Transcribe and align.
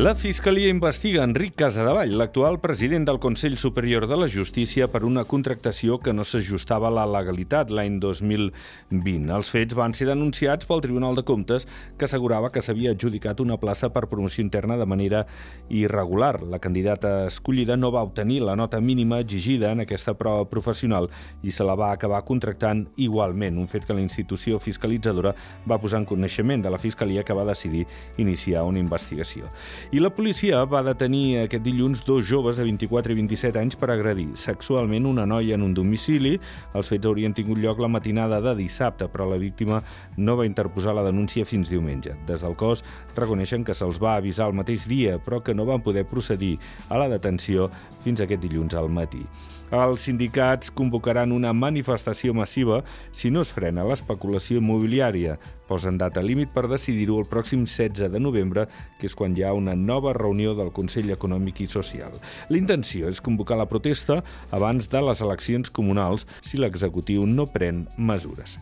La 0.00 0.14
Fiscalia 0.14 0.70
investiga 0.72 1.26
Enric 1.26 1.58
Casadevall, 1.60 2.14
l'actual 2.16 2.56
president 2.62 3.04
del 3.04 3.18
Consell 3.20 3.58
Superior 3.60 4.06
de 4.08 4.16
la 4.16 4.30
Justícia, 4.32 4.86
per 4.88 5.02
una 5.04 5.26
contractació 5.28 5.98
que 6.00 6.14
no 6.16 6.24
s'ajustava 6.24 6.88
a 6.88 6.94
la 6.96 7.02
legalitat 7.04 7.68
l'any 7.68 7.98
2020. 8.00 9.28
Els 9.36 9.50
fets 9.52 9.76
van 9.76 9.92
ser 9.92 10.06
denunciats 10.08 10.64
pel 10.64 10.80
Tribunal 10.80 11.18
de 11.18 11.24
Comptes, 11.28 11.68
que 12.00 12.08
assegurava 12.08 12.48
que 12.48 12.62
s'havia 12.64 12.94
adjudicat 12.96 13.42
una 13.44 13.58
plaça 13.60 13.90
per 13.92 14.06
promoció 14.08 14.40
interna 14.40 14.78
de 14.80 14.86
manera 14.88 15.26
irregular. 15.68 16.40
La 16.48 16.62
candidata 16.64 17.26
escollida 17.26 17.76
no 17.76 17.92
va 17.92 18.06
obtenir 18.08 18.40
la 18.48 18.56
nota 18.56 18.80
mínima 18.80 19.20
exigida 19.20 19.74
en 19.76 19.84
aquesta 19.84 20.16
prova 20.16 20.48
professional 20.48 21.10
i 21.42 21.52
se 21.52 21.68
la 21.68 21.76
va 21.76 21.90
acabar 21.92 22.22
contractant 22.24 22.86
igualment, 22.96 23.60
un 23.60 23.68
fet 23.68 23.84
que 23.84 23.98
la 24.00 24.06
institució 24.06 24.64
fiscalitzadora 24.64 25.36
va 25.68 25.80
posar 25.84 26.00
en 26.00 26.08
coneixement 26.08 26.64
de 26.64 26.72
la 26.72 26.80
Fiscalia 26.80 27.20
que 27.20 27.36
va 27.36 27.44
decidir 27.52 27.84
iniciar 28.16 28.64
una 28.64 28.80
investigació. 28.80 29.52
I 29.90 29.98
la 29.98 30.12
policia 30.14 30.60
va 30.70 30.84
detenir 30.86 31.40
aquest 31.40 31.64
dilluns 31.64 32.04
dos 32.06 32.22
joves 32.28 32.60
de 32.60 32.62
24 32.68 33.10
i 33.10 33.16
27 33.18 33.58
anys 33.58 33.74
per 33.74 33.88
agredir 33.90 34.28
sexualment 34.38 35.08
una 35.10 35.24
noia 35.26 35.56
en 35.58 35.64
un 35.66 35.72
domicili. 35.74 36.36
Els 36.78 36.92
fets 36.92 37.10
haurien 37.10 37.34
tingut 37.34 37.58
lloc 37.58 37.82
la 37.82 37.90
matinada 37.90 38.38
de 38.44 38.54
dissabte, 38.54 39.10
però 39.10 39.26
la 39.26 39.40
víctima 39.42 39.82
no 40.16 40.38
va 40.38 40.46
interposar 40.46 40.94
la 40.94 41.02
denúncia 41.02 41.42
fins 41.42 41.74
diumenge. 41.74 42.14
Des 42.30 42.46
del 42.46 42.54
cos 42.54 42.84
reconeixen 43.18 43.66
que 43.66 43.74
se'ls 43.74 43.98
va 43.98 44.14
avisar 44.14 44.46
el 44.46 44.54
mateix 44.62 44.86
dia, 44.86 45.18
però 45.18 45.42
que 45.42 45.58
no 45.58 45.66
van 45.66 45.82
poder 45.82 46.06
procedir 46.06 46.60
a 46.86 47.02
la 47.02 47.10
detenció 47.10 47.66
fins 48.06 48.22
aquest 48.22 48.46
dilluns 48.46 48.78
al 48.78 48.94
matí. 48.94 49.26
Els 49.70 50.02
sindicats 50.02 50.72
convocaran 50.74 51.30
una 51.30 51.52
manifestació 51.54 52.34
massiva 52.34 52.80
si 53.14 53.30
no 53.30 53.44
es 53.44 53.52
frena 53.54 53.84
l'especulació 53.86 54.58
immobiliària. 54.58 55.36
Posen 55.70 55.94
data 55.98 56.24
límit 56.26 56.50
per 56.50 56.64
decidir-ho 56.66 57.20
el 57.22 57.28
pròxim 57.30 57.62
16 57.62 58.10
de 58.10 58.18
novembre, 58.18 58.66
que 58.98 59.06
és 59.06 59.14
quan 59.14 59.36
hi 59.38 59.44
ha 59.46 59.52
una 59.54 59.76
nova 59.80 60.14
reunió 60.16 60.54
del 60.58 60.72
Consell 60.76 61.10
Econòmic 61.14 61.64
i 61.64 61.68
Social. 61.70 62.18
L'intenció 62.52 63.08
és 63.10 63.22
convocar 63.24 63.58
la 63.60 63.68
protesta 63.70 64.20
abans 64.54 64.90
de 64.92 65.02
les 65.04 65.24
eleccions 65.24 65.72
comunals 65.72 66.28
si 66.40 66.60
l'executiu 66.60 67.26
no 67.26 67.48
pren 67.50 67.86
mesures. 67.96 68.58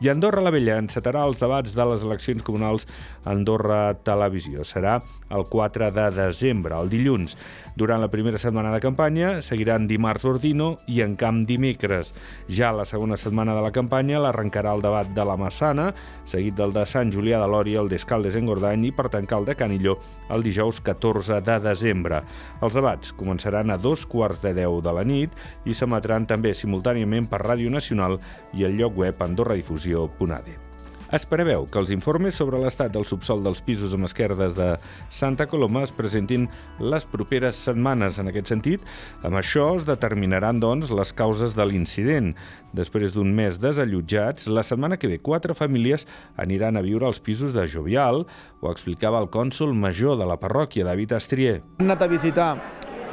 I 0.00 0.06
Andorra 0.12 0.38
la 0.46 0.52
Vella 0.54 0.76
encetarà 0.78 1.24
els 1.26 1.40
debats 1.42 1.72
de 1.74 1.84
les 1.90 2.04
eleccions 2.06 2.44
comunals 2.46 2.84
Andorra 3.26 3.96
Televisió. 4.06 4.62
Serà 4.62 5.00
el 5.34 5.42
4 5.50 5.88
de 5.90 6.04
desembre, 6.14 6.76
el 6.78 6.86
dilluns. 6.88 7.34
Durant 7.74 7.98
la 7.98 8.10
primera 8.12 8.38
setmana 8.38 8.70
de 8.70 8.78
campanya 8.78 9.32
seguiran 9.42 9.88
dimarts 9.90 10.22
Ordino 10.24 10.68
i 10.86 11.00
en 11.02 11.16
Camp 11.18 11.40
dimecres. 11.48 12.12
Ja 12.46 12.70
la 12.70 12.86
segona 12.86 13.18
setmana 13.18 13.56
de 13.56 13.64
la 13.64 13.72
campanya 13.74 14.20
l'arrencarà 14.22 14.76
el 14.78 14.84
debat 14.86 15.10
de 15.16 15.24
la 15.26 15.36
Massana, 15.36 15.88
seguit 16.30 16.54
del 16.54 16.76
de 16.76 16.86
Sant 16.86 17.10
Julià 17.10 17.42
de 17.42 17.50
Lòria, 17.50 17.82
el 17.82 17.90
d'Escaldes 17.90 18.38
en 18.38 18.46
Gordany 18.46 18.86
i 18.86 18.94
per 18.94 19.08
tancar 19.10 19.42
el 19.42 19.50
de 19.50 19.58
Canilló 19.58 19.96
el 20.30 20.46
dijous 20.46 20.78
14 20.78 21.40
de 21.42 21.58
desembre. 21.66 22.22
Els 22.62 22.78
debats 22.78 23.10
començaran 23.18 23.74
a 23.74 23.80
dos 23.82 24.06
quarts 24.06 24.46
de 24.46 24.54
deu 24.54 24.78
de 24.78 24.94
la 24.94 25.02
nit 25.02 25.34
i 25.66 25.74
s'emetran 25.74 26.30
també 26.30 26.54
simultàniament 26.54 27.26
per 27.26 27.42
Ràdio 27.42 27.74
Nacional 27.74 28.20
i 28.54 28.62
el 28.62 28.78
lloc 28.78 29.02
web 29.02 29.26
Andorra 29.26 29.58
Difusió 29.58 29.87
televisió.ade. 29.88 30.68
Es 31.08 31.24
preveu 31.24 31.64
que 31.64 31.78
els 31.80 31.88
informes 31.88 32.36
sobre 32.36 32.58
l'estat 32.60 32.92
del 32.92 33.06
subsol 33.08 33.40
dels 33.40 33.62
pisos 33.64 33.94
amb 33.96 34.04
esquerdes 34.04 34.52
de 34.52 34.74
Santa 35.08 35.46
Coloma 35.48 35.80
es 35.86 35.92
presentin 35.96 36.44
les 36.84 37.06
properes 37.08 37.56
setmanes. 37.56 38.18
En 38.20 38.28
aquest 38.28 38.52
sentit, 38.52 38.84
amb 39.24 39.38
això 39.40 39.70
es 39.78 39.86
determinaran, 39.88 40.60
doncs, 40.60 40.92
les 40.92 41.14
causes 41.16 41.56
de 41.56 41.64
l'incident. 41.64 42.34
Després 42.76 43.16
d'un 43.16 43.32
mes 43.32 43.56
desallotjats, 43.56 44.50
la 44.52 44.66
setmana 44.68 45.00
que 45.00 45.08
ve 45.08 45.16
quatre 45.16 45.56
famílies 45.56 46.04
aniran 46.36 46.76
a 46.76 46.84
viure 46.84 47.08
als 47.08 47.24
pisos 47.24 47.56
de 47.56 47.64
Jovial, 47.64 48.26
ho 48.60 48.68
explicava 48.68 49.22
el 49.24 49.32
cònsol 49.32 49.72
major 49.72 50.20
de 50.20 50.28
la 50.28 50.36
parròquia, 50.36 50.84
David 50.84 51.16
Astrier. 51.16 51.62
Hem 51.80 51.88
anat 51.88 52.04
a 52.04 52.12
visitar 52.12 52.50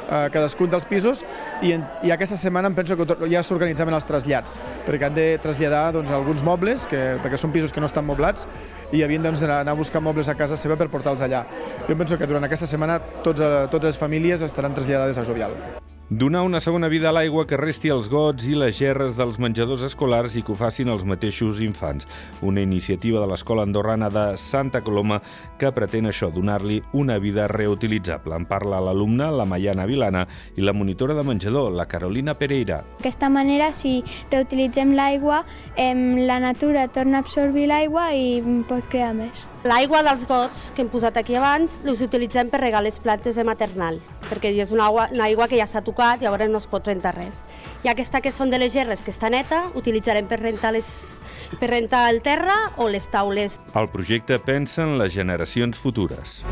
eh, 0.06 0.28
cadascun 0.32 0.70
dels 0.72 0.86
pisos 0.88 1.24
i, 1.62 1.72
en, 1.76 1.84
i 2.06 2.12
aquesta 2.14 2.38
setmana 2.40 2.70
em 2.70 2.76
penso 2.76 2.96
que 2.98 3.30
ja 3.32 3.42
s'organitzaven 3.46 3.96
els 3.96 4.08
trasllats, 4.08 4.60
perquè 4.86 5.08
han 5.08 5.16
de 5.16 5.26
traslladar 5.42 5.90
doncs, 5.96 6.12
alguns 6.14 6.44
mobles, 6.46 6.86
que, 6.90 7.02
perquè 7.24 7.40
són 7.40 7.54
pisos 7.54 7.74
que 7.74 7.82
no 7.82 7.90
estan 7.90 8.06
moblats, 8.06 8.46
i 8.92 9.02
havien 9.02 9.24
doncs, 9.24 9.42
d'anar 9.42 9.64
a 9.66 9.78
buscar 9.78 10.02
mobles 10.04 10.28
a 10.28 10.36
casa 10.38 10.58
seva 10.60 10.78
per 10.78 10.90
portar-los 10.92 11.24
allà. 11.26 11.44
Jo 11.88 11.96
penso 11.96 12.18
que 12.18 12.28
durant 12.28 12.44
aquesta 12.46 12.68
setmana 12.70 13.00
tots, 13.22 13.40
eh, 13.40 13.66
totes 13.70 13.94
les 13.94 14.00
famílies 14.00 14.42
estaran 14.46 14.74
traslladades 14.74 15.18
a 15.18 15.26
Jovial. 15.26 15.56
Donar 16.08 16.42
una 16.42 16.60
segona 16.60 16.86
vida 16.86 17.08
a 17.08 17.12
l'aigua 17.12 17.48
que 17.50 17.56
resti 17.58 17.90
els 17.90 18.06
gots 18.06 18.44
i 18.46 18.52
les 18.54 18.76
gerres 18.78 19.16
dels 19.18 19.40
menjadors 19.42 19.80
escolars 19.82 20.36
i 20.38 20.42
que 20.46 20.52
ho 20.54 20.54
facin 20.54 20.86
els 20.92 21.02
mateixos 21.02 21.58
infants. 21.66 22.06
Una 22.46 22.62
iniciativa 22.62 23.18
de 23.18 23.26
l'Escola 23.26 23.64
Andorrana 23.66 24.06
de 24.14 24.22
Santa 24.38 24.84
Coloma 24.86 25.18
que 25.58 25.72
pretén 25.74 26.06
això, 26.06 26.28
donar-li 26.30 26.78
una 26.94 27.16
vida 27.18 27.48
reutilitzable. 27.50 28.38
En 28.38 28.46
parla 28.46 28.78
l'alumna, 28.78 29.32
la 29.34 29.48
Maiana 29.50 29.88
Vilana, 29.90 30.22
i 30.54 30.62
la 30.62 30.76
monitora 30.78 31.18
de 31.18 31.26
menjador, 31.26 31.72
la 31.74 31.88
Carolina 31.90 32.36
Pereira. 32.38 32.84
D'aquesta 33.00 33.26
manera, 33.26 33.72
si 33.74 34.04
reutilitzem 34.30 34.94
l'aigua, 34.94 35.42
la 35.74 36.38
natura 36.38 36.86
torna 36.86 37.18
a 37.18 37.26
absorbir 37.26 37.66
l'aigua 37.66 38.12
i 38.14 38.38
pot 38.70 38.86
crear 38.94 39.10
més. 39.18 39.42
L'aigua 39.66 39.98
dels 40.06 40.22
gots 40.30 40.68
que 40.76 40.84
hem 40.84 40.88
posat 40.92 41.16
aquí 41.18 41.34
abans 41.34 41.80
us 41.90 42.02
utilitzem 42.04 42.52
per 42.52 42.60
regar 42.62 42.84
les 42.84 43.00
plantes 43.02 43.34
de 43.34 43.42
maternal, 43.42 43.96
perquè 44.28 44.52
és 44.54 44.70
una 44.70 44.84
aigua, 44.86 45.08
una 45.10 45.24
aigua 45.26 45.48
que 45.50 45.58
ja 45.58 45.66
s'ha 45.66 45.82
tocat, 45.82 46.22
i 46.22 46.26
llavors 46.28 46.46
no 46.52 46.60
es 46.62 46.68
pot 46.70 46.86
rentar 46.86 47.16
res. 47.16 47.42
I 47.82 47.90
aquesta 47.90 48.20
que 48.22 48.30
són 48.30 48.52
de 48.52 48.60
les 48.62 48.70
gerres, 48.70 49.02
que 49.02 49.10
està 49.10 49.26
neta, 49.32 49.64
utilitzarem 49.74 50.28
per 50.30 50.38
rentar, 50.38 50.70
les, 50.76 51.18
per 51.58 51.72
rentar 51.72 52.04
el 52.12 52.22
terra 52.22 52.60
o 52.76 52.86
les 52.86 53.10
taules. 53.10 53.58
El 53.74 53.90
projecte 53.90 54.38
pensa 54.38 54.84
en 54.86 55.00
les 55.00 55.16
generacions 55.18 55.82
futures. 55.82 56.44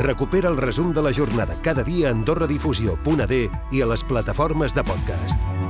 Recupera 0.00 0.50
el 0.50 0.58
resum 0.58 0.90
de 0.96 1.06
la 1.06 1.12
jornada 1.14 1.54
cada 1.62 1.84
dia 1.86 2.08
a 2.08 2.16
AndorraDifusió.d 2.16 3.42
i 3.70 3.82
a 3.84 3.90
les 3.94 4.02
plataformes 4.10 4.74
de 4.74 4.82
podcast. 4.90 5.69